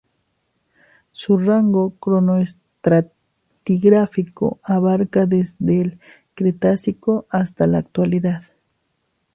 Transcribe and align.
Su 1.11 1.37
rango 1.37 1.91
cronoestratigráfico 1.99 4.59
abarca 4.63 5.27
desde 5.27 5.79
el 5.79 5.99
Cretácico 6.33 7.27
hasta 7.29 7.67
la 7.67 7.77
actualidad. 7.77 8.41